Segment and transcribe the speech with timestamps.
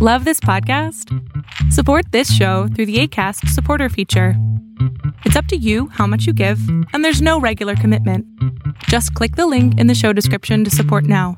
[0.00, 1.12] Love this podcast?
[1.72, 4.34] Support this show through the ACAST supporter feature.
[5.24, 6.60] It's up to you how much you give,
[6.92, 8.24] and there's no regular commitment.
[8.84, 11.36] Just click the link in the show description to support now.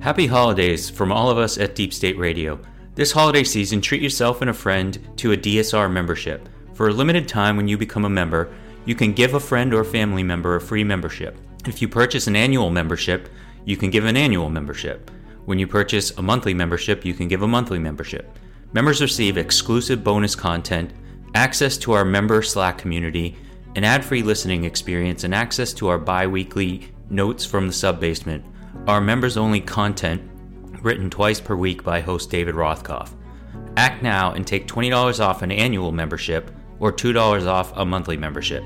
[0.00, 2.60] Happy holidays from all of us at Deep State Radio.
[2.94, 6.48] This holiday season, treat yourself and a friend to a DSR membership.
[6.74, 9.82] For a limited time, when you become a member, you can give a friend or
[9.82, 11.36] family member a free membership.
[11.66, 13.28] If you purchase an annual membership,
[13.64, 15.10] you can give an annual membership.
[15.46, 18.36] When you purchase a monthly membership, you can give a monthly membership.
[18.72, 20.92] Members receive exclusive bonus content,
[21.34, 23.36] access to our member Slack community,
[23.76, 28.00] an ad free listening experience, and access to our bi weekly notes from the sub
[28.00, 28.44] basement,
[28.88, 30.20] our members only content
[30.82, 33.10] written twice per week by host David Rothkopf.
[33.76, 38.64] Act now and take $20 off an annual membership or $2 off a monthly membership.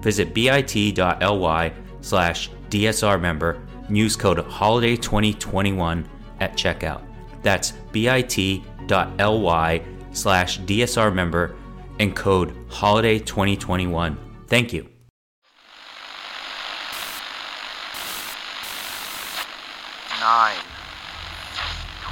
[0.00, 6.06] Visit bit.ly slash DSR member use code HOLIDAY2021
[6.42, 7.02] at checkout.
[7.42, 9.82] That's bit.ly
[10.12, 11.56] slash DSR member
[11.98, 14.16] and code HOLIDAY2021.
[14.48, 14.88] Thank you.
[20.20, 20.56] Nine,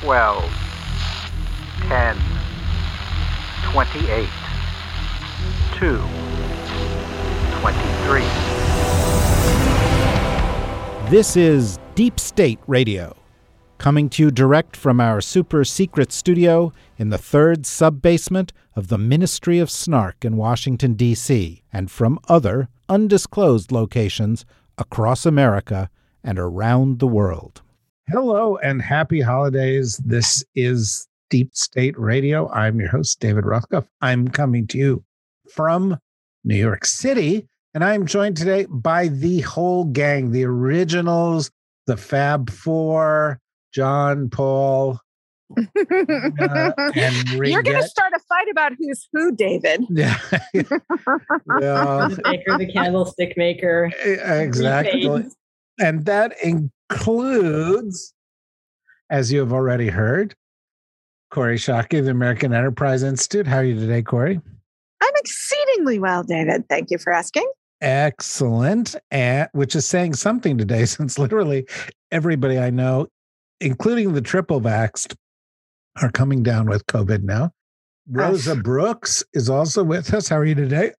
[0.01, 0.45] twelve,
[1.89, 2.17] ten,
[3.70, 4.28] twenty-eight,
[5.75, 5.98] two,
[7.61, 8.25] twenty-three.
[11.11, 13.17] This is Deep State Radio,
[13.81, 18.89] coming to you direct from our super secret studio in the third sub basement of
[18.89, 24.45] the Ministry of Snark in Washington, D.C., and from other undisclosed locations
[24.77, 25.89] across America
[26.23, 27.62] and around the world.
[28.06, 29.97] Hello and happy holidays.
[30.05, 32.51] This is Deep State Radio.
[32.51, 33.86] I'm your host, David Rothkopf.
[34.03, 35.05] I'm coming to you
[35.55, 35.97] from
[36.45, 41.51] New York City, and I'm joined today by the whole gang, the originals,
[41.86, 43.41] the Fab Four,
[43.73, 45.01] John, Paul,
[45.57, 49.85] uh, and You're going to start a fight about who's who, David.
[49.91, 50.19] Yeah.
[50.55, 50.65] yeah.
[52.09, 53.91] the baker, the candlestick maker.
[54.05, 55.27] exactly.
[55.79, 58.14] And that includes,
[59.11, 60.35] as you have already heard,
[61.30, 63.47] Kori Schake of the American Enterprise Institute.
[63.47, 64.41] How are you today, Kori?
[65.03, 66.69] I'm exceedingly well, David.
[66.69, 67.51] Thank you for asking.
[67.80, 68.97] Excellent.
[69.11, 71.67] And which is saying something today, since literally
[72.11, 73.09] everybody I know,
[73.61, 75.15] including the triple vaxxed,
[76.01, 77.51] are coming down with COVID now.
[78.11, 80.29] Rosa Brooks is also with us.
[80.29, 80.93] How are you today?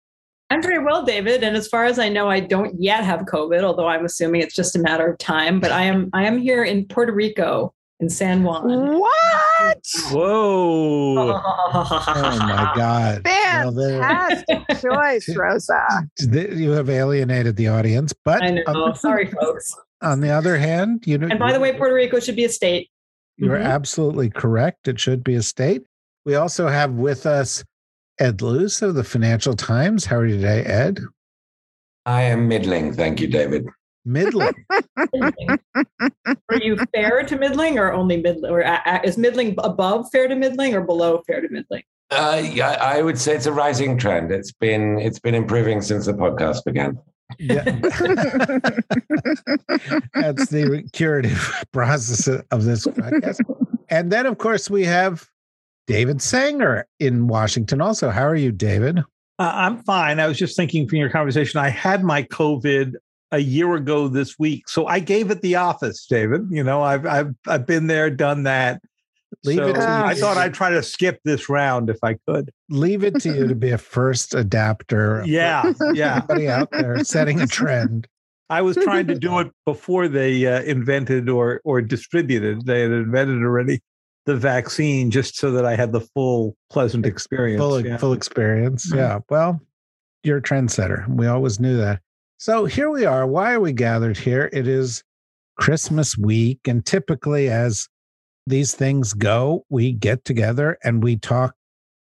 [0.50, 1.44] I'm very well, David.
[1.44, 4.54] And as far as I know, I don't yet have COVID, although I'm assuming it's
[4.56, 5.60] just a matter of time.
[5.62, 9.00] But I am I am here in Puerto Rico in San Juan.
[9.00, 9.78] What?
[10.12, 11.42] Whoa.
[11.74, 13.22] Oh my God.
[13.24, 15.86] Well, there- Fantastic choice, Rosa.
[16.20, 18.64] you have alienated the audience, but I know.
[18.68, 19.74] on, Sorry, folks.
[20.02, 22.50] On the other hand, you know, And by the way, Puerto Rico should be a
[22.50, 22.90] state.
[23.38, 23.66] you're Mhm.
[23.66, 24.88] absolutely correct.
[24.88, 25.84] It should be a state.
[26.26, 27.64] We also have with us
[28.20, 30.06] Ed Luce of the Financial Times.
[30.06, 31.00] How are you today, Ed?
[32.06, 32.94] I am middling.
[32.94, 33.66] Thank you, David.
[34.06, 34.54] Middling.
[36.50, 38.52] Are you fair to middling or only middling?
[38.52, 41.84] Or a- a- is middling above fair to middling or below fair to middling?
[42.10, 44.32] Uh, yeah, I would say it's a rising trend.
[44.32, 47.00] It's been it's been improving since the podcast began.
[47.40, 47.64] Yeah.
[50.14, 53.40] That's the curative process of this podcast.
[53.90, 55.28] And then, of course, we have
[55.88, 57.82] David Sanger in Washington.
[57.82, 59.00] Also, how are you, David?
[59.40, 60.20] Uh, I'm fine.
[60.20, 62.96] I was just thinking from your conversation, I had my COVID
[63.32, 64.68] a year ago this week.
[64.70, 66.48] So I gave it the office, David.
[66.52, 68.82] You know, I've I've I've been there, done that.
[69.44, 69.86] Leave So it to you.
[69.86, 72.52] I thought I'd try to skip this round if I could.
[72.70, 75.24] leave it to you to be a first adapter.
[75.26, 76.18] Yeah, yeah.
[76.24, 78.08] Everybody out there setting a trend.
[78.50, 82.66] I was trying to do it before they uh, invented or or distributed.
[82.66, 83.82] They had invented already
[84.26, 87.60] the vaccine, just so that I had the full pleasant experience.
[87.60, 87.98] full yeah.
[87.98, 88.92] full experience.
[88.92, 88.98] Mhm.
[88.98, 89.20] Yeah.
[89.30, 89.62] Well,
[90.24, 91.08] you're a trendsetter.
[91.08, 92.02] We always knew that.
[92.38, 93.26] So here we are.
[93.26, 94.50] Why are we gathered here?
[94.52, 95.04] It is
[95.58, 97.88] Christmas week, and typically, as
[98.48, 101.56] these things go, we get together and we talk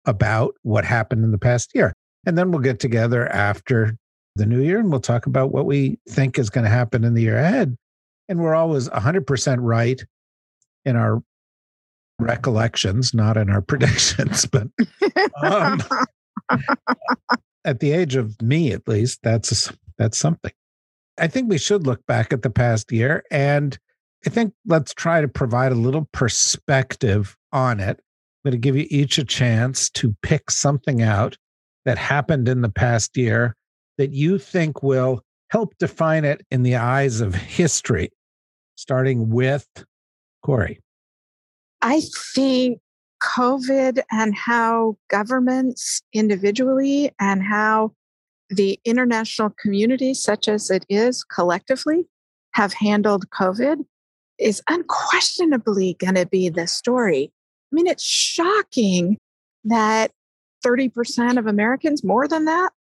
[0.05, 1.93] about what happened in the past year,
[2.25, 3.95] and then we'll get together after
[4.35, 7.13] the new year and we'll talk about what we think is going to happen in
[7.13, 7.75] the year ahead.
[8.29, 10.01] And we're always 100% right
[10.85, 11.21] in our
[12.17, 14.67] recollections, not in our predictions, but
[15.43, 15.81] um,
[17.65, 20.51] at the age of me at least that's that's something
[21.17, 23.77] i think we should look back at the past year and
[24.25, 27.99] i think let's try to provide a little perspective on it.
[27.99, 31.37] I'm going to give you each a chance to pick something out
[31.85, 33.55] that happened in the past year
[33.97, 38.09] that you think will help define it in the eyes of history
[38.75, 39.67] starting with
[40.43, 40.79] Kori.
[41.81, 42.01] I
[42.33, 42.79] think
[43.21, 47.93] COVID and how governments individually and how
[48.49, 52.07] the international community, such as it is collectively,
[52.53, 53.85] have handled COVID
[54.41, 57.31] is unquestionably going to be the story.
[57.71, 59.17] I mean, it's shocking
[59.63, 60.11] that
[60.65, 62.71] 30% of Americans, more than that,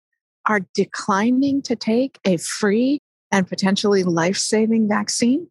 [0.47, 2.99] are declining to take a free
[3.31, 5.49] and potentially life saving vaccine.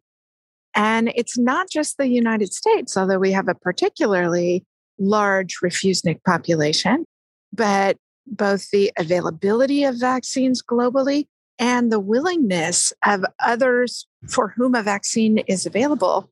[0.74, 4.64] And it's not just the United States, although we have a particularly
[4.98, 7.04] large refusenik population,
[7.52, 7.96] but
[8.26, 11.26] both the availability of vaccines globally
[11.60, 16.30] and the willingness of others for whom a vaccine is available,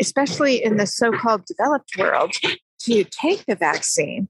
[0.00, 2.34] especially in the so called developed world,
[2.80, 4.28] to take the vaccine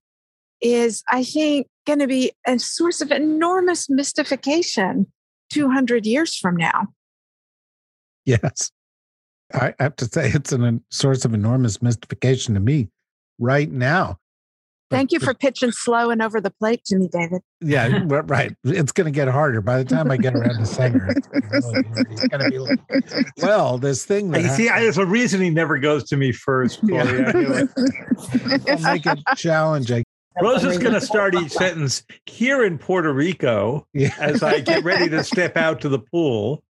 [0.60, 5.10] is, I think, going to be a source of enormous mystification
[5.50, 6.88] 200 years from now.
[8.26, 8.70] Yes.
[9.54, 12.88] I have to say, it's a source of enormous mystification to me
[13.38, 14.18] right now.
[14.90, 17.42] Thank you for pitching slow and over the plate to me, David.
[17.60, 18.54] Yeah, right.
[18.64, 21.08] It's going to get harder by the time I get around to Sanger.
[21.10, 22.80] It's going to be like,
[23.42, 24.30] well, this thing.
[24.30, 26.80] That you see, there's a reason he never goes to me first.
[26.88, 27.64] Yeah.
[28.66, 30.04] I'll make it challenging.
[30.42, 34.14] Rose is going to start each sentence here in Puerto Rico yeah.
[34.18, 36.62] as I get ready to step out to the pool.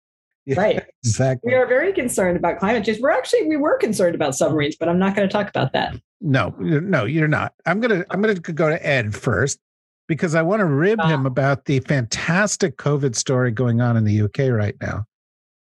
[0.47, 0.83] Yeah, right.
[1.03, 1.51] Exactly.
[1.51, 2.99] We are very concerned about climate change.
[2.99, 5.95] We're actually we were concerned about submarines, but I'm not going to talk about that.
[6.19, 7.53] No, no, you're not.
[7.65, 9.59] I'm gonna I'm gonna go to Ed first
[10.07, 11.27] because I want to rib him ah.
[11.27, 15.05] about the fantastic COVID story going on in the UK right now,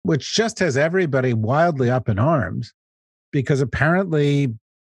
[0.03, 2.73] which just has everybody wildly up in arms
[3.32, 4.55] because apparently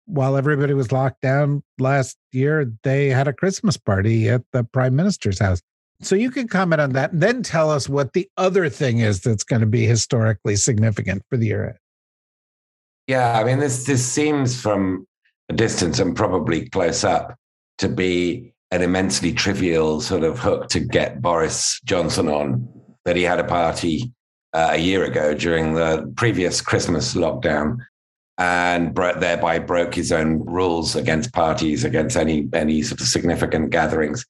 [0.06, 4.95] while everybody was locked down last year, they had a Christmas party at the prime
[4.95, 5.62] minister's house.
[6.01, 9.21] So you can comment on that and then tell us what the other thing is
[9.21, 11.80] that's going to be historically significant for the year.
[13.07, 15.07] Yeah, I mean, this this seems from
[15.50, 17.36] a distance and probably close up
[17.77, 22.68] to be an immensely trivial sort of hook to get Boris Johnson on.
[23.06, 24.12] That he had a party
[24.53, 27.77] uh, a year ago during the previous Christmas lockdown
[28.39, 33.69] and bro- thereby broke his own rules against parties, against any any sort of significant
[33.69, 34.25] gatherings.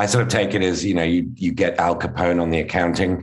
[0.00, 2.60] I sort of take it as you know you you get Al Capone on the
[2.60, 3.22] accounting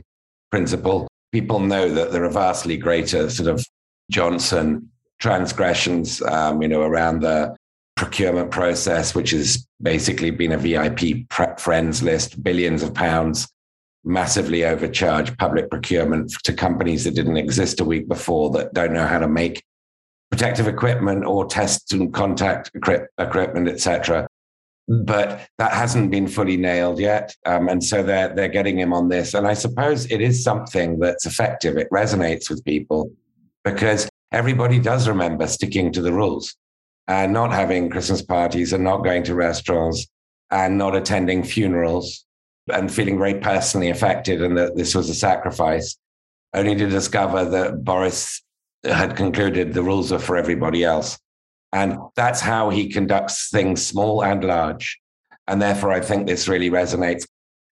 [0.52, 1.08] principle.
[1.32, 3.66] People know that there are vastly greater sort of
[4.12, 4.88] Johnson
[5.18, 7.56] transgressions, um, you know, around the
[7.96, 11.26] procurement process, which has basically been a VIP
[11.58, 13.48] friends list, billions of pounds,
[14.04, 19.04] massively overcharged public procurement to companies that didn't exist a week before that don't know
[19.04, 19.64] how to make
[20.30, 24.28] protective equipment or test and contact equipment, etc.
[24.88, 29.08] But that hasn't been fully nailed yet, um, and so they're they're getting him on
[29.08, 29.34] this.
[29.34, 31.76] And I suppose it is something that's effective.
[31.76, 33.12] It resonates with people
[33.64, 36.56] because everybody does remember sticking to the rules
[37.06, 40.06] and not having Christmas parties and not going to restaurants
[40.50, 42.24] and not attending funerals
[42.72, 45.96] and feeling very personally affected and that this was a sacrifice,
[46.54, 48.42] only to discover that Boris
[48.84, 51.18] had concluded the rules are for everybody else.
[51.72, 54.98] And that's how he conducts things small and large.
[55.46, 57.26] And therefore, I think this really resonates.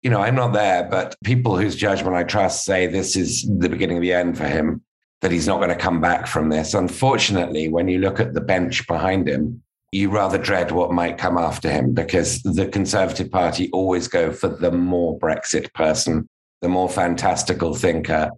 [0.02, 3.68] You know, I'm not there, but people whose judgment I trust say this is the
[3.68, 4.82] beginning of the end for him,
[5.22, 6.74] that he's not going to come back from this.
[6.74, 9.62] Unfortunately, when you look at the bench behind him,
[9.92, 14.48] you rather dread what might come after him because the Conservative Party always go for
[14.48, 16.28] the more Brexit person,
[16.62, 18.30] the more fantastical thinker,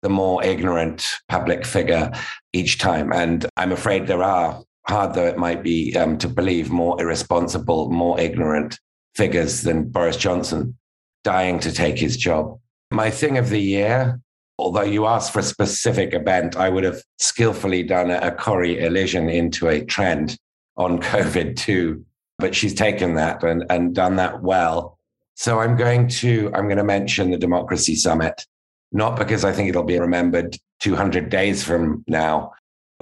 [0.00, 2.10] the more ignorant public figure
[2.52, 3.12] each time.
[3.12, 7.90] And I'm afraid there are, hard though it might be um, to believe, more irresponsible,
[7.90, 8.78] more ignorant
[9.14, 10.76] figures than Boris Johnson
[11.24, 12.58] dying to take his job.
[12.90, 14.20] My thing of the year,
[14.58, 19.28] although you asked for a specific event, I would have skillfully done a, Kori elision
[19.28, 20.36] into a trend
[20.76, 22.04] on COVID too.
[22.38, 24.98] But she's taken that and, and done that well.
[25.34, 28.44] So I'm going to I'm going to mention the Democracy Summit
[28.92, 32.52] not because I think it'll be remembered 200 days from now,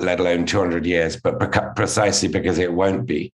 [0.03, 1.39] let alone 200 years, but
[1.77, 3.33] precisely because it won't be.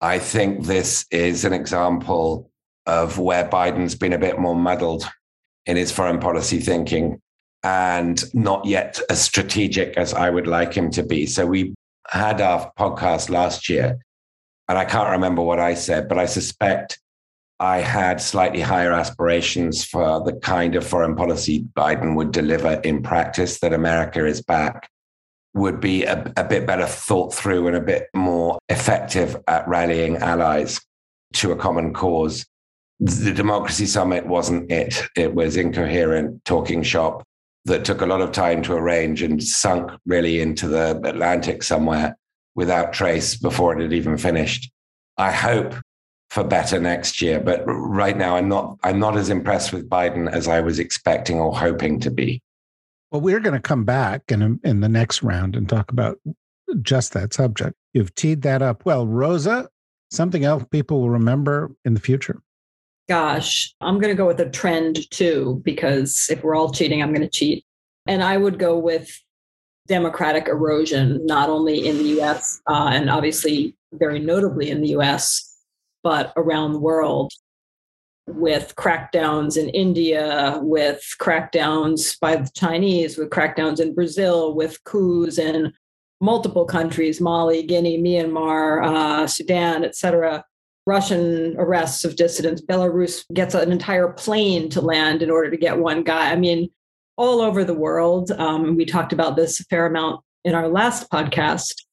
[0.00, 2.50] I think this is an example
[2.86, 5.08] of where Biden's been a bit more muddled
[5.66, 7.20] in his foreign policy thinking
[7.62, 11.26] and not yet as strategic as I would like him to be.
[11.26, 11.74] So we
[12.08, 13.98] had our podcast last year,
[14.68, 17.00] and I can't remember what I said, but I suspect
[17.58, 23.02] I had slightly higher aspirations for the kind of foreign policy Biden would deliver in
[23.02, 24.88] practice, that America is back,
[25.56, 30.16] would be a, a, bit better thought through and a bit more effective at rallying
[30.18, 30.80] allies
[31.32, 32.46] to a common cause.
[33.00, 35.02] The Democracy Summit wasn't it.
[35.16, 37.22] It was incoherent talking shop
[37.64, 42.16] that took a lot of time to arrange and sunk really into the Atlantic somewhere
[42.54, 44.70] without trace before it had even finished.
[45.18, 45.74] I hope
[46.30, 50.30] for better next year, but right now I'm not I'm not as impressed with Biden
[50.30, 52.40] as I was expecting or hoping to be.
[53.10, 56.18] Well, we're going to come back in in the next round and talk about
[56.82, 57.76] just that subject.
[57.92, 59.68] You've teed that up well, Rosa.
[60.10, 62.40] Something else people will remember in the future.
[63.08, 67.12] Gosh, I'm going to go with a trend too, because if we're all cheating, I'm
[67.12, 67.64] going to cheat.
[68.06, 69.10] And I would go with
[69.86, 75.56] democratic erosion, not only in the US uh, and obviously very notably in the US,
[76.02, 77.32] but around the world
[78.26, 85.38] with crackdowns in India, with crackdowns by the Chinese, with crackdowns in Brazil, with coups
[85.38, 85.72] in
[86.20, 90.44] multiple countries Mali, Guinea, Myanmar, uh, Sudan, etc.
[90.86, 92.62] Russian arrests of dissidents.
[92.62, 96.30] Belarus gets an entire plane to land in order to get one guy.
[96.32, 96.70] I mean,
[97.16, 98.30] all over the world.
[98.32, 101.85] Um, we talked about this a fair amount in our last podcast.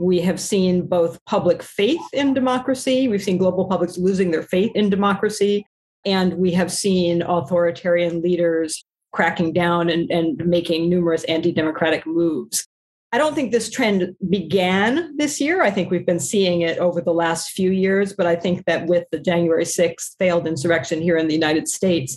[0.00, 4.72] We have seen both public faith in democracy, we've seen global publics losing their faith
[4.74, 5.66] in democracy,
[6.06, 12.66] and we have seen authoritarian leaders cracking down and, and making numerous anti democratic moves.
[13.12, 15.62] I don't think this trend began this year.
[15.62, 18.86] I think we've been seeing it over the last few years, but I think that
[18.86, 22.16] with the January 6th failed insurrection here in the United States,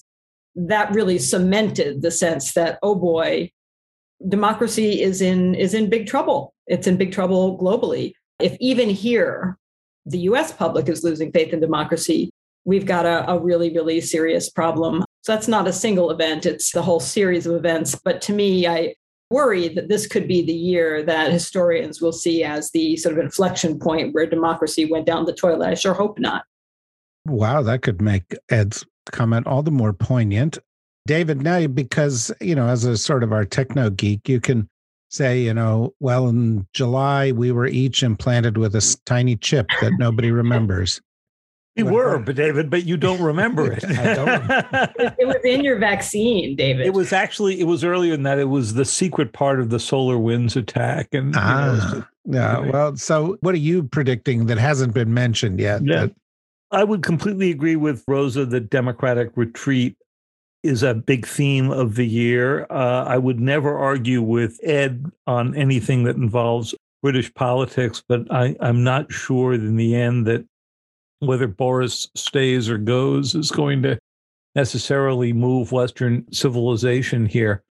[0.55, 3.51] that really cemented the sense that, oh boy,
[4.27, 6.53] democracy is in is in big trouble.
[6.67, 8.13] It's in big trouble globally.
[8.39, 9.57] If even here
[10.05, 12.29] the US public is losing faith in democracy,
[12.65, 15.03] we've got a, a really, really serious problem.
[15.21, 17.95] So that's not a single event, it's the whole series of events.
[17.95, 18.95] But to me, I
[19.29, 23.23] worry that this could be the year that historians will see as the sort of
[23.23, 25.69] inflection point where democracy went down the toilet.
[25.69, 26.43] I sure hope not.
[27.25, 30.59] Wow, that could make Ed's comment all the more poignant.
[31.05, 34.69] David, now because, you know, as a sort of our techno geek, you can
[35.09, 39.93] say, you know, well, in July, we were each implanted with a tiny chip that
[39.97, 41.01] nobody remembers.
[41.75, 43.83] We were, but David, but you don't remember it.
[43.97, 44.93] I don't remember.
[45.17, 46.85] it was in your vaccine, David.
[46.85, 48.37] It was actually it was earlier than that.
[48.37, 52.57] It was the secret part of the SolarWinds attack, and ah, know, yeah.
[52.57, 52.71] Anyway.
[52.71, 55.81] Well, so what are you predicting that hasn't been mentioned yet?
[55.83, 56.07] Yeah.
[56.69, 59.95] I would completely agree with Rosa that Democratic retreat
[60.63, 62.65] is a big theme of the year.
[62.69, 68.55] Uh, I would never argue with Ed on anything that involves British politics, but I,
[68.61, 70.45] I'm not sure in the end that
[71.19, 73.99] whether Boris stays or goes is going to
[74.55, 77.63] necessarily move Western civilization here.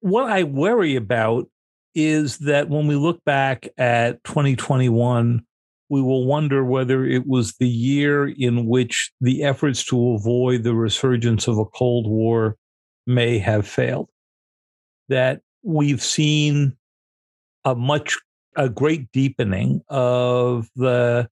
[0.00, 1.48] What I worry about
[1.94, 5.44] is that when we look back at 2021,
[5.88, 10.74] we will wonder whether it was the year in which the efforts to avoid the
[10.74, 12.56] resurgence of a Cold War
[13.06, 14.08] may have failed.
[15.08, 16.76] That we've seen
[17.64, 18.18] a much,
[18.56, 21.28] a great deepening of the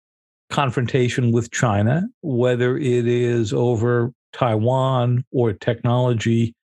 [0.49, 6.55] confrontation with China, whether it is over Taiwan or technology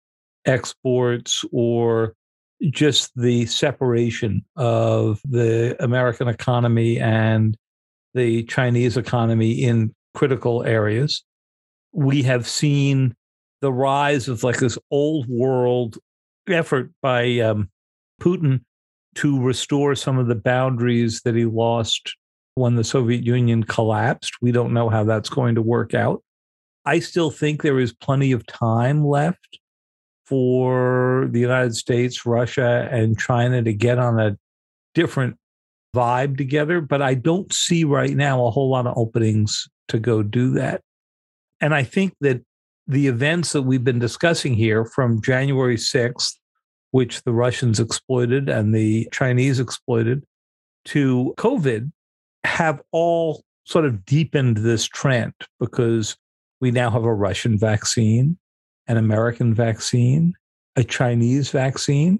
[0.45, 2.13] exports or
[2.69, 7.57] just the separation of the American economy and
[8.17, 11.23] the Chinese economy in critical areas.
[11.93, 13.15] We have seen
[13.61, 15.97] the rise of like this old world
[16.47, 17.69] effort by um,
[18.21, 18.61] Putin
[19.15, 22.15] to restore some of the boundaries that he lost
[22.55, 24.41] when the Soviet Union collapsed.
[24.41, 26.23] We don't know how that's going to work out.
[26.85, 29.59] I still think there is plenty of time left
[30.25, 34.37] for the United States, Russia, and China to get on a
[34.93, 35.37] different
[35.95, 40.23] vibe together, but I don't see right now a whole lot of openings to go
[40.23, 40.81] do that.
[41.61, 42.41] And I think that
[42.87, 46.33] the events that we've been discussing here from January 6th,
[46.91, 50.23] which the Russians exploited and the Chinese exploited,
[50.85, 51.91] to COVID
[52.43, 56.15] have all sort of deepened this trend because
[56.61, 58.37] we now have a Russian vaccine,
[58.87, 60.33] an American vaccine,
[60.77, 62.19] a Chinese vaccine.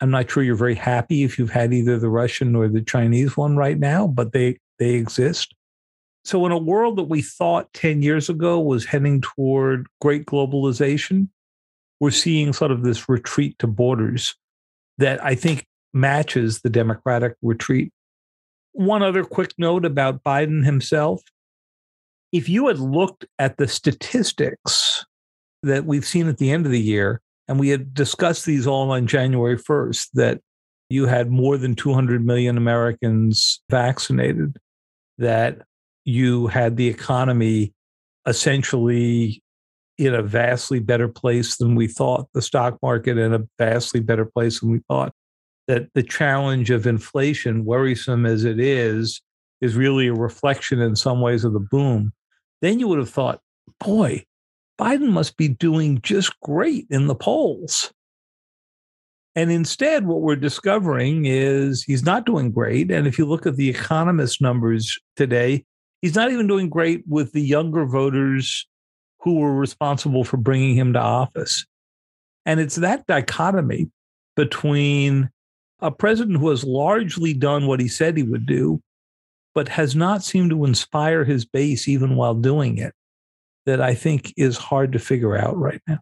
[0.00, 3.36] I'm not sure you're very happy if you've had either the Russian or the Chinese
[3.36, 5.54] one right now, but they they exist.
[6.24, 11.28] So in a world that we thought 10 years ago was heading toward great globalization,
[12.00, 14.34] we're seeing sort of this retreat to borders
[14.98, 17.92] that I think matches the democratic retreat
[18.78, 21.20] one other quick note about Biden himself.
[22.30, 25.04] If you had looked at the statistics
[25.64, 28.90] that we've seen at the end of the year, and we had discussed these all
[28.90, 30.40] on January 1st, that
[30.90, 34.56] you had more than 200 million Americans vaccinated,
[35.18, 35.62] that
[36.04, 37.72] you had the economy
[38.26, 39.42] essentially
[39.96, 44.24] in a vastly better place than we thought, the stock market in a vastly better
[44.24, 45.12] place than we thought,
[45.66, 49.20] that the challenge of inflation, worrisome as it is,
[49.60, 52.12] is really a reflection in some ways of the boom,
[52.62, 53.40] then you would have thought,
[53.80, 54.24] boy,
[54.78, 57.92] Biden must be doing just great in the polls.
[59.34, 62.90] And instead, what we're discovering is he's not doing great.
[62.90, 65.64] And if you look at the economist numbers today,
[66.02, 68.66] he's not even doing great with the younger voters
[69.20, 71.64] who were responsible for bringing him to office.
[72.46, 73.90] And it's that dichotomy
[74.36, 75.30] between
[75.80, 78.80] a president who has largely done what he said he would do,
[79.54, 82.94] but has not seemed to inspire his base even while doing it,
[83.68, 85.98] that I think is hard to figure out right now.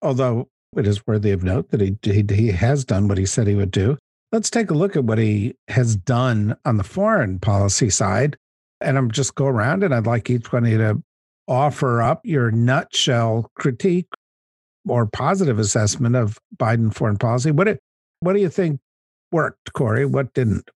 [0.00, 3.46] Although it is worthy of note that he, he, he has done what he said
[3.46, 3.98] he would do.
[4.30, 8.36] Let's take a look at what he has done on the foreign policy side.
[8.80, 11.02] And I'm just go around and I'd like each one of you to
[11.48, 14.08] offer up your nutshell critique
[14.88, 17.50] or positive assessment of Biden foreign policy.
[17.50, 17.78] What
[18.20, 18.80] what do you think
[19.32, 20.06] worked, Kori?
[20.06, 20.70] What didn't?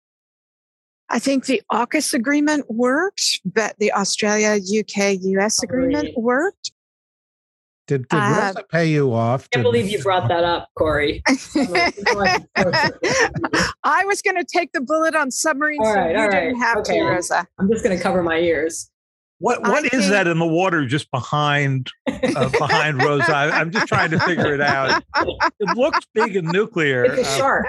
[1.12, 6.72] I think the AUKUS agreement worked, but the Australia UK US agreement worked.
[7.86, 9.48] Did, did uh, Rosa pay you off?
[9.52, 11.22] I can't believe you brought that up, Kori.
[13.84, 16.78] I was going to take the bullet on submarines, all right, so you didn't have
[16.78, 17.00] okay.
[17.00, 17.46] to, Rosa.
[17.58, 18.88] I'm just going to cover my ears.
[19.40, 20.12] What what is think...
[20.12, 23.34] that in the water just behind uh, behind Rosa?
[23.34, 25.02] I, am just trying to figure it out.
[25.58, 27.04] It looks big and nuclear.
[27.04, 27.66] It's a shark.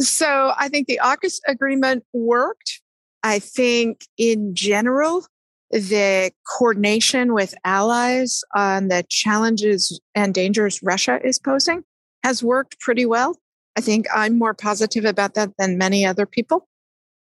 [0.00, 2.80] So I think the AUKUS agreement worked.
[3.22, 5.26] I think in general,
[5.70, 11.84] the coordination with allies on the challenges and dangers Russia is posing
[12.24, 13.36] has worked pretty well.
[13.76, 16.66] I think I'm more positive about that than many other people.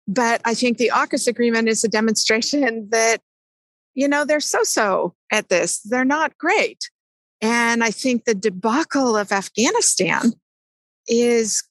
[0.07, 3.19] But I think the AUKUS agreement is a demonstration that,
[3.95, 5.81] you know, they're so so at this.
[5.81, 6.91] They're not great.
[7.41, 10.33] And I think the debacle of Afghanistan
[11.09, 11.63] is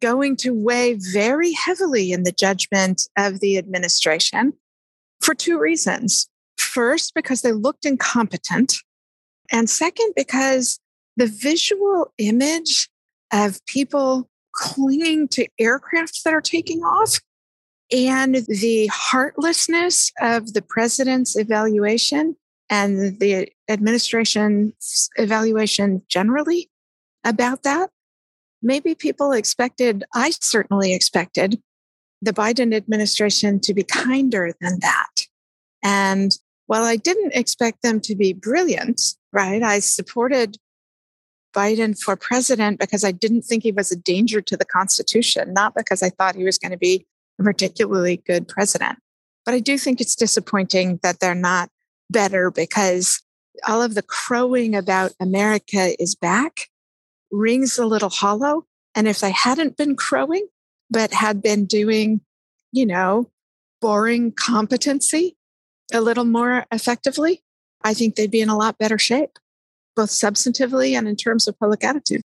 [0.00, 4.52] going to weigh very heavily in the judgment of the administration
[5.20, 6.28] for two reasons.
[6.56, 8.76] First, because they looked incompetent.
[9.50, 10.78] And second, because
[11.16, 12.88] the visual image
[13.32, 17.20] of people clinging to aircraft that are taking off
[17.92, 22.36] and the heartlessness of the president's evaluation
[22.68, 26.70] and the administration's evaluation generally
[27.24, 27.90] about that.
[28.62, 31.60] Maybe people expected, I certainly expected
[32.22, 35.26] the Biden administration to be kinder than that.
[35.82, 36.32] And
[36.66, 39.00] while I didn't expect them to be brilliant,
[39.32, 40.56] right, I supported
[41.54, 45.74] Biden for president because I didn't think he was a danger to the Constitution, not
[45.74, 47.06] because I thought he was going to be
[47.40, 48.98] a particularly good president.
[49.44, 51.70] But I do think it's disappointing that they're not
[52.10, 53.20] better because
[53.66, 56.69] all of the crowing about America is back
[57.30, 58.66] rings a little hollow.
[58.94, 60.46] And if they hadn't been crowing,
[60.90, 62.20] but had been doing,
[62.72, 63.30] you know,
[63.80, 65.36] boring competency
[65.92, 67.42] a little more effectively,
[67.82, 69.38] I think they'd be in a lot better shape,
[69.96, 72.22] both substantively and in terms of public attitude.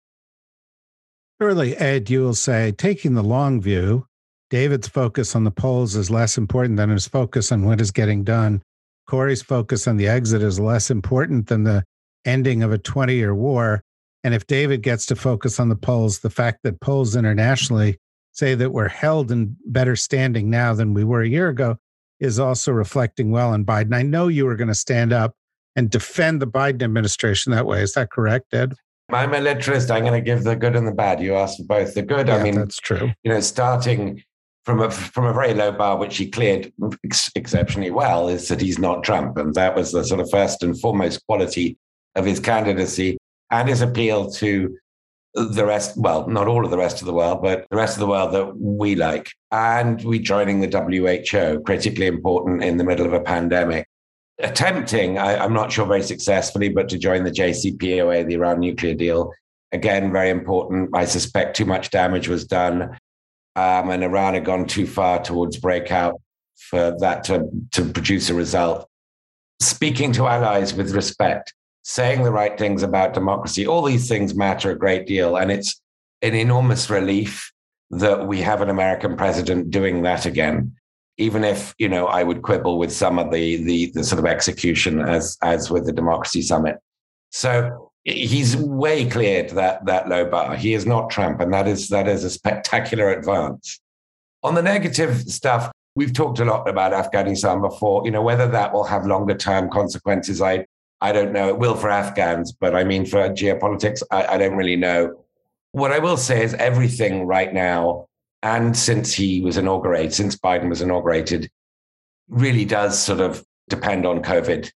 [1.42, 4.06] Surely, Ed, you will say, taking the long view,
[4.52, 8.24] David's focus on the polls is less important than his focus on what is getting
[8.24, 8.62] done.
[9.10, 11.84] Kori's focus on the exit is less important than the
[12.26, 13.82] ending of a 20 year war.
[14.24, 18.00] And if David gets to focus on the polls, the fact that polls internationally
[18.34, 21.78] say that we're held in better standing now than we were a year ago
[22.20, 23.96] is also reflecting well on Biden.
[23.96, 25.34] I know you were going to stand up
[25.76, 27.82] and defend the Biden administration that way.
[27.82, 28.74] Is that correct, Ed?
[29.12, 29.90] I'm a literist.
[29.92, 31.20] I'm going to give the good and the bad.
[31.20, 31.96] You asked for both.
[31.96, 33.12] The good, yeah, I mean, that's true.
[33.24, 34.24] You know, starting
[34.64, 36.72] from a from a very low bar, which he cleared
[37.04, 40.64] ex- exceptionally well, is that he's not Trump, and that was the sort of first
[40.64, 41.78] and foremost quality
[42.16, 43.18] of his candidacy
[43.52, 44.78] and his appeal to
[45.34, 48.00] the rest, well, not all of the rest of the world, but the rest of
[48.00, 49.32] the world that we like.
[49.52, 53.88] And we joining the WHO, critically important in the middle of a pandemic.
[54.40, 58.96] Attempting, I, am not sure very successfully, but to join the JCPOA, the Iran nuclear
[58.96, 59.32] deal.
[59.72, 60.90] Again, very important.
[60.94, 62.98] I suspect too much damage was done.
[63.56, 66.20] Um, and Iran had gone too far towards breakout
[66.56, 68.88] for that to, to produce a result.
[69.60, 73.66] Speaking to allies with respect, saying the right things about democracy.
[73.66, 75.36] All these things matter a great deal.
[75.38, 75.82] And it's
[76.22, 77.52] an enormous relief
[77.92, 80.76] that we have an American president doing that again.
[81.18, 84.26] Even if, you know, I would quibble with some of the the, the sort of
[84.26, 86.78] execution as as with the democracy summit.
[87.32, 90.56] So he's way cleared that that low bar.
[90.56, 93.80] He is not Trump, and that is that is a spectacular advance.
[94.44, 98.04] On the negative stuff, we've talked a lot about Afghanistan before.
[98.06, 100.66] You know, whether that will have longer term consequences, I
[101.02, 101.50] I don't know.
[101.50, 105.24] It will for Afghans, but I mean, for geopolitics, I, I don't really know.
[105.72, 108.08] What I will say is everything right now,
[108.44, 111.50] and since he was inaugurated, since Biden was inaugurated,
[112.30, 114.72] really does sort of depend on COVID.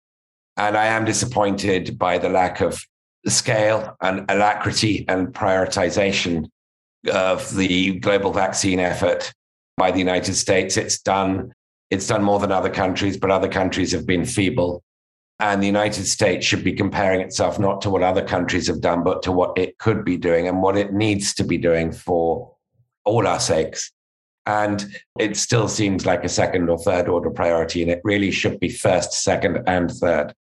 [0.56, 2.80] And I am disappointed by the lack of
[3.26, 6.48] scale and alacrity and prioritization
[7.12, 9.32] of the global vaccine effort
[9.76, 10.76] by the United States.
[10.76, 11.52] It's done,
[11.90, 14.82] it's done more than other countries, but other countries have been feeble.
[15.40, 19.02] And the United States should be comparing itself not to what other countries have done,
[19.02, 22.54] but to what it could be doing and what it needs to be doing for
[23.04, 23.92] all our sakes.
[24.46, 24.84] And
[25.18, 28.68] it still seems like a second or third order priority, and it really should be
[28.68, 30.34] first, second, and third.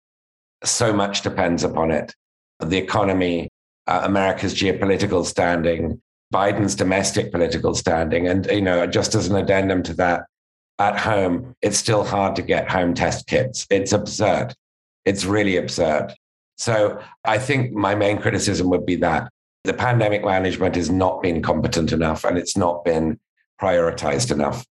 [0.64, 2.14] So much depends upon it
[2.61, 3.48] the economy,
[3.87, 6.00] uh, America's geopolitical standing,
[6.33, 8.29] Biden's domestic political standing.
[8.29, 10.24] And, you know, just as an addendum to that,
[10.79, 13.66] at home, it's still hard to get home test kits.
[13.70, 14.55] It's absurd.
[15.04, 16.14] It's really absurd.
[16.56, 19.30] So I think my main criticism would be that
[19.64, 23.18] the pandemic management has not been competent enough and it's not been
[23.60, 24.64] prioritized enough.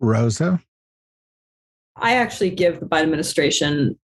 [0.00, 0.60] Rosa?
[1.96, 3.98] I actually give the Biden administration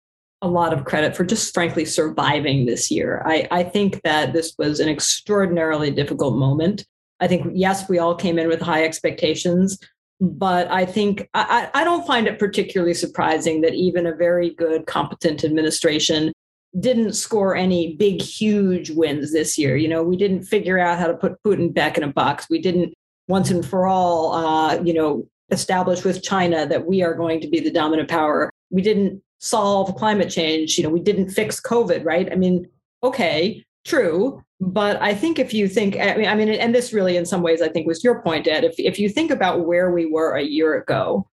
[0.42, 3.22] a lot of credit for just frankly surviving this year.
[3.26, 6.86] I, I think that this was an extraordinarily difficult moment.
[7.20, 9.78] I think, yes, we all came in with high expectations,
[10.20, 14.87] but I think I, I don't find it particularly surprising that even a very good,
[14.87, 16.33] competent administration
[16.81, 19.76] didn't score any big, huge wins this year.
[19.76, 22.46] You know, we didn't figure out how to put Putin back in a box.
[22.50, 22.94] We didn't
[23.28, 27.48] once and for all, uh, you know, establish with China that we are going to
[27.48, 28.50] be the dominant power.
[28.70, 30.76] We didn't solve climate change.
[30.76, 32.31] You know, we didn't fix COVID, right?
[32.31, 32.68] I mean,
[33.02, 34.42] okay, true.
[34.61, 37.42] But I think if you think, I mean, I mean, and this really, in some
[37.42, 38.64] ways, I think was your point, Ed.
[38.64, 41.29] If if you think about where we were a year ago,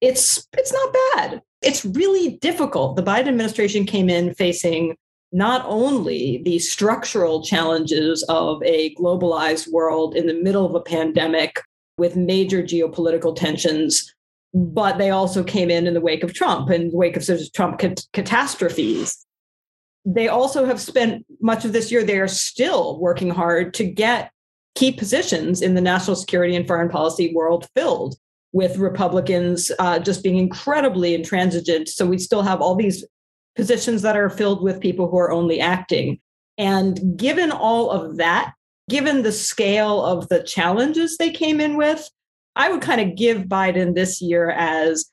[0.00, 1.42] it's it's not bad.
[1.60, 2.96] It's really difficult.
[2.96, 4.96] The Biden administration came in facing
[5.32, 11.60] not only the structural challenges of a globalized world in the middle of a pandemic
[11.98, 14.14] with major geopolitical tensions,
[14.54, 17.40] but they also came in in the wake of Trump and the wake of sort
[17.40, 19.23] of Trump cat- catastrophes.
[20.04, 24.30] They also have spent much of this year, they are still working hard to get
[24.74, 28.16] key positions in the national security and foreign policy world filled
[28.52, 31.88] with Republicans uh, just being incredibly intransigent.
[31.88, 33.04] So we still have all these
[33.56, 36.20] positions that are filled with people who are only acting.
[36.58, 38.54] And given all of that,
[38.88, 42.08] given the scale of the challenges they came in with,
[42.56, 45.06] I would kind of give Biden this year as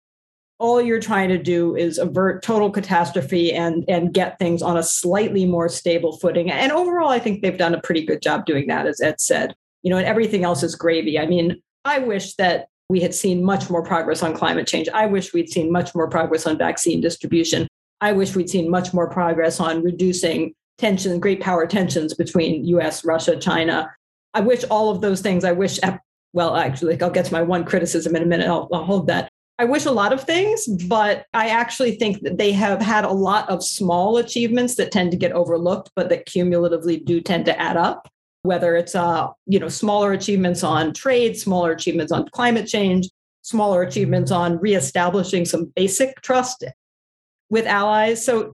[0.62, 4.84] all you're trying to do is avert total catastrophe and and get things on a
[4.84, 6.52] slightly more stable footing.
[6.52, 9.56] And overall, I think they've done a pretty good job doing that, as Ed said.
[9.82, 11.18] You know, and everything else is gravy.
[11.18, 14.88] I mean, I wish that we had seen much more progress on climate change.
[14.94, 17.68] I wish we'd seen much more progress on vaccine distribution.
[18.00, 23.04] I wish we'd seen much more progress on reducing tension, great power tensions between US,
[23.04, 23.92] Russia, China.
[24.36, 25.80] I wish all of those things, I wish,
[26.34, 28.48] well, actually, I'll get to my one criticism in a minute.
[28.48, 29.31] I'll, I'll hold that.
[29.62, 33.12] I wish a lot of things, but I actually think that they have had a
[33.12, 37.62] lot of small achievements that tend to get overlooked, but that cumulatively do tend to
[37.62, 38.10] add up.
[38.42, 43.08] Whether it's uh, you know, smaller achievements on trade, smaller achievements on climate change,
[43.44, 46.64] smaller achievements on reestablishing some basic trust
[47.52, 48.26] with allies.
[48.26, 48.54] So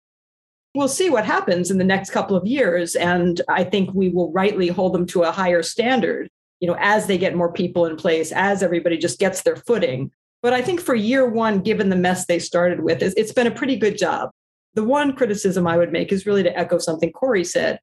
[0.75, 2.97] we'll see what happens in the next couple of years.
[2.97, 7.09] And I think we will rightly hold them to a higher standard, you know, as
[7.09, 10.11] they get more people in place, as everybody just gets their footing.
[10.45, 13.51] But I think for year one, given the mess they started with, it's been a
[13.51, 14.29] pretty good job.
[14.75, 17.79] The one criticism I would make is really to echo something Kori said.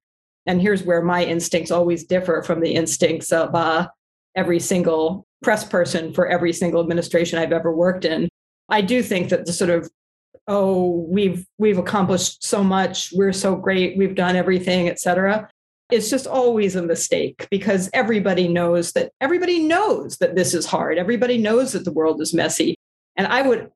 [0.45, 3.88] And here's where my instincts always differ from the instincts of uh,
[4.36, 8.30] every single press person for every single administration I've ever worked in.
[8.69, 9.89] I do think that the sort of
[10.47, 15.47] oh we've we've accomplished so much we're so great we've done everything etc
[15.91, 20.97] it's just always a mistake because everybody knows that everybody knows that this is hard.
[20.97, 22.75] Everybody knows that the world is messy.
[23.15, 23.71] And i would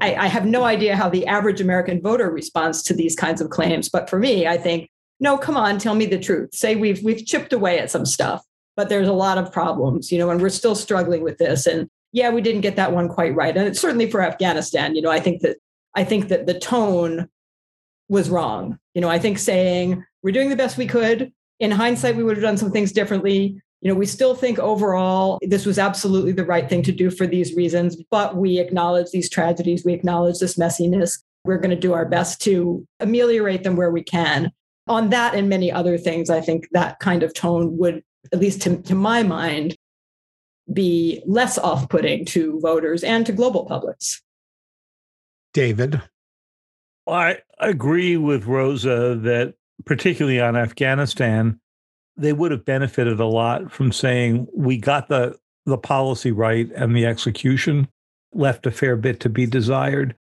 [0.00, 3.50] I, I have no idea how the average american voter responds to these kinds of
[3.50, 3.88] claims.
[3.88, 6.54] But for me i think no come on tell me the truth.
[6.54, 8.42] Say we've we've chipped away at some stuff
[8.76, 11.66] but there's a lot of problems you know and we're still struggling with this.
[11.66, 13.56] And yeah we didn't get that one quite right.
[13.56, 15.56] And it's certainly for afghanistan you know i think that
[15.94, 17.28] I think that the tone
[18.08, 18.78] was wrong.
[18.94, 21.32] You know, I think saying we're doing the best we could.
[21.62, 23.62] In hindsight, we would have done some things differently.
[23.82, 27.24] You know, we still think overall this was absolutely the right thing to do for
[27.24, 29.84] these reasons, but we acknowledge these tragedies.
[29.84, 31.22] We acknowledge this messiness.
[31.44, 34.50] We're going to do our best to ameliorate them where we can.
[34.88, 38.62] On that and many other things, I think that kind of tone would, at least
[38.62, 39.76] to, to my mind,
[40.72, 44.20] be less off putting to voters and to global publics.
[45.54, 46.02] David.
[47.06, 51.60] I agree with Rosa that, particularly on Afghanistan,
[52.16, 56.96] they would have benefited a lot from saying we got the the policy right and
[56.96, 57.88] the execution
[58.34, 60.16] left a fair bit to be desired.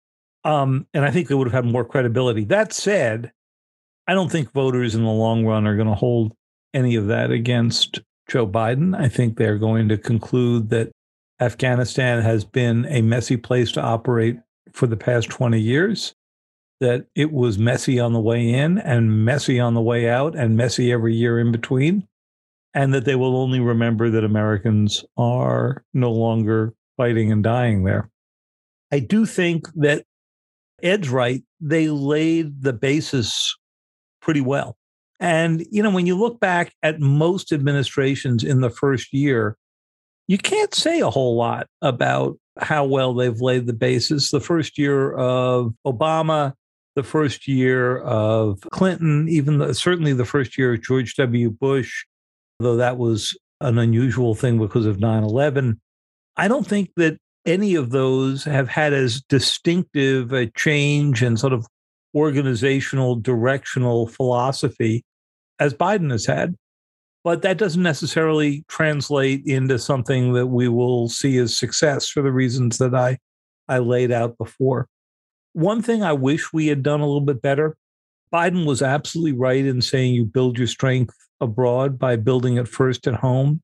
[0.43, 2.43] Um, and I think they would have had more credibility.
[2.43, 3.31] That said,
[4.07, 6.33] I don't think voters in the long run are going to hold
[6.73, 8.99] any of that against Joe Biden.
[8.99, 10.91] I think they're going to conclude that
[11.39, 14.37] Afghanistan has been a messy place to operate
[14.73, 16.13] for the past 20 years,
[16.79, 20.55] that it was messy on the way in and messy on the way out and
[20.55, 22.07] messy every year in between,
[22.73, 28.09] and that they will only remember that Americans are no longer fighting and dying there.
[28.91, 30.05] I do think that
[30.81, 31.43] Ed's right.
[31.59, 33.55] They laid the basis
[34.21, 34.77] pretty well.
[35.19, 39.57] And, you know, when you look back at most administrations in the first year,
[40.27, 44.31] you can't say a whole lot about how well they've laid the basis.
[44.31, 46.53] The first year of Obama,
[46.99, 51.49] the first year of Clinton, even certainly the first year of George W.
[51.49, 52.03] Bush,
[52.59, 55.79] though that was an unusual thing because of 9 11.
[56.35, 61.53] I don't think that any of those have had as distinctive a change and sort
[61.53, 61.65] of
[62.13, 65.05] organizational directional philosophy
[65.57, 66.53] as Biden has had.
[67.23, 72.31] But that doesn't necessarily translate into something that we will see as success for the
[72.33, 73.19] reasons that I,
[73.69, 74.89] I laid out before.
[75.53, 77.75] One thing I wish we had done a little bit better
[78.33, 83.07] Biden was absolutely right in saying you build your strength abroad by building it first
[83.07, 83.61] at home.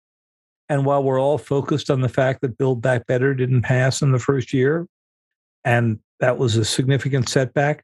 [0.69, 4.12] And while we're all focused on the fact that Build Back Better didn't pass in
[4.12, 4.88] the first year,
[5.63, 7.84] and that was a significant setback,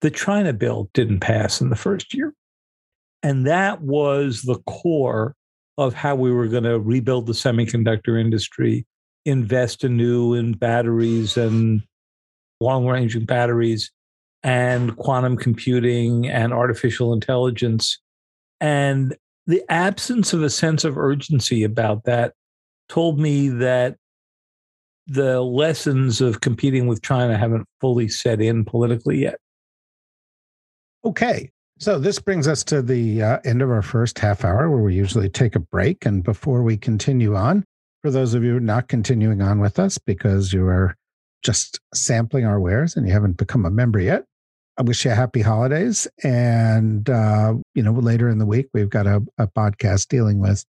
[0.00, 2.34] the China bill didn't pass in the first year.
[3.22, 5.36] And that was the core
[5.78, 8.86] of how we were going to rebuild the semiconductor industry,
[9.24, 11.82] invest anew in batteries and
[12.60, 13.90] long range batteries
[14.42, 17.98] and quantum computing and artificial intelligence.
[18.60, 22.34] And the absence of a sense of urgency about that
[22.88, 23.96] told me that
[25.06, 29.38] the lessons of competing with China haven't fully set in politically yet.
[31.04, 31.50] Okay.
[31.78, 34.94] So this brings us to the uh, end of our first half hour where we
[34.94, 36.04] usually take a break.
[36.04, 37.64] And before we continue on,
[38.02, 40.94] for those of you not continuing on with us because you are
[41.42, 44.24] just sampling our wares and you haven't become a member yet,
[44.78, 46.08] I wish you a happy holidays.
[46.22, 50.64] And, uh, you know, later in the week, we've got a, a podcast dealing with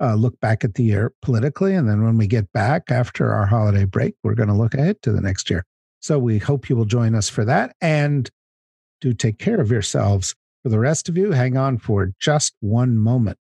[0.00, 1.74] uh, look back at the year politically.
[1.74, 5.02] And then when we get back after our holiday break, we're going to look ahead
[5.02, 5.64] to the next year.
[6.00, 7.74] So we hope you will join us for that.
[7.80, 8.30] And
[9.00, 10.34] do take care of yourselves.
[10.62, 13.38] For the rest of you, hang on for just one moment.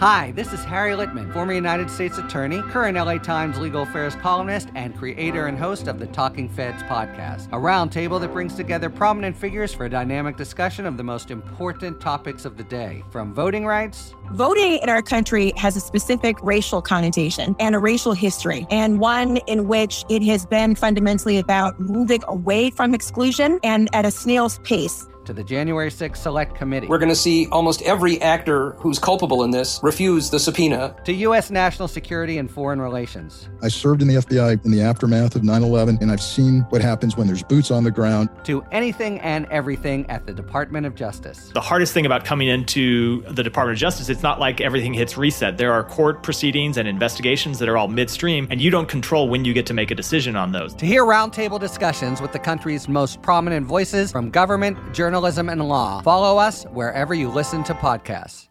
[0.00, 4.68] Hi, this is Harry Litman, former United States Attorney, current LA Times legal affairs columnist,
[4.76, 9.36] and creator and host of the Talking Feds podcast, a roundtable that brings together prominent
[9.36, 13.66] figures for a dynamic discussion of the most important topics of the day, from voting
[13.66, 14.14] rights.
[14.30, 19.38] Voting in our country has a specific racial connotation and a racial history, and one
[19.48, 24.60] in which it has been fundamentally about moving away from exclusion and at a snail's
[24.60, 26.86] pace to the January 6th Select Committee.
[26.86, 30.96] We're going to see almost every actor who's culpable in this refuse the subpoena.
[31.04, 31.50] To U.S.
[31.50, 33.46] national security and foreign relations.
[33.62, 36.80] I served in the FBI in the aftermath of 9 11, and I've seen what
[36.80, 38.30] happens when there's boots on the ground.
[38.44, 41.50] To anything and everything at the Department of Justice.
[41.52, 45.18] The hardest thing about coming into the Department of Justice, it's not like everything hits
[45.18, 45.58] reset.
[45.58, 49.44] There are court proceedings and investigations that are all midstream, and you don't control when
[49.44, 50.72] you get to make a decision on those.
[50.76, 55.68] To hear roundtable discussions with the country's most prominent voices from government, journalism, journalism and
[55.68, 56.00] law.
[56.02, 58.48] Follow us wherever you listen to podcasts.